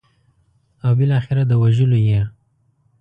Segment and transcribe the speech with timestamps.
[0.85, 2.21] او بالاخره د وژلو یې.